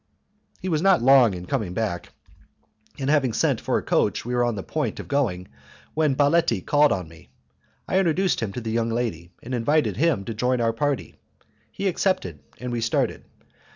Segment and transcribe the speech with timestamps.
[0.63, 2.11] He was not long in coming back,
[2.97, 5.47] and having sent for a coach we were on the point of going,
[5.93, 7.29] when Baletti called on me.
[7.87, 11.17] I introduced him to the young lady, and invited him to join our party.
[11.71, 13.23] He accepted, and we started.